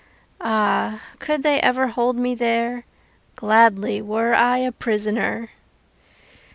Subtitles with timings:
[0.41, 2.85] Ah, could they ever hold me there
[3.35, 5.51] Gladly were I a prisoner!